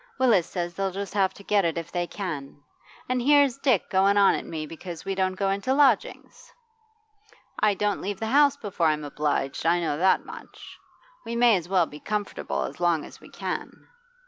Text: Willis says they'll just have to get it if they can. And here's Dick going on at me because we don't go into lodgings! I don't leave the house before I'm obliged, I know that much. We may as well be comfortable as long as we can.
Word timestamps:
Willis 0.17 0.47
says 0.47 0.73
they'll 0.73 0.89
just 0.89 1.13
have 1.13 1.31
to 1.35 1.43
get 1.43 1.63
it 1.63 1.77
if 1.77 1.91
they 1.91 2.07
can. 2.07 2.63
And 3.07 3.21
here's 3.21 3.59
Dick 3.59 3.87
going 3.91 4.17
on 4.17 4.33
at 4.33 4.47
me 4.47 4.65
because 4.65 5.05
we 5.05 5.13
don't 5.13 5.35
go 5.35 5.51
into 5.51 5.75
lodgings! 5.75 6.51
I 7.59 7.75
don't 7.75 8.01
leave 8.01 8.19
the 8.19 8.25
house 8.25 8.57
before 8.57 8.87
I'm 8.87 9.03
obliged, 9.03 9.63
I 9.63 9.79
know 9.79 9.99
that 9.99 10.25
much. 10.25 10.79
We 11.23 11.35
may 11.35 11.55
as 11.55 11.69
well 11.69 11.85
be 11.85 11.99
comfortable 11.99 12.63
as 12.63 12.79
long 12.79 13.05
as 13.05 13.21
we 13.21 13.29
can. 13.29 13.69